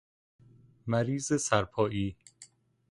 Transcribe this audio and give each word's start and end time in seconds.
مریض 0.87 1.33
سرپائی 1.39 2.15